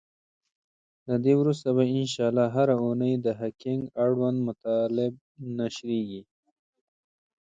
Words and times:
له 1.07 1.15
دی 1.23 1.33
وروسته 1.41 1.67
به 1.75 1.83
ان 1.97 2.03
شاءالله 2.13 2.47
هره 2.55 2.75
اونۍ 2.83 3.13
د 3.25 3.27
هکینګ 3.41 3.81
اړوند 4.05 4.37
مطالب 4.47 5.13
نشریږی. 5.57 6.21